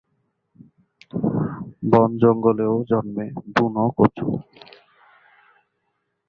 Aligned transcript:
বন-জঙ্গলেও 1.91 2.75
জন্মে 2.89 3.25
বুনো 3.55 3.85
কচু। 3.97 4.27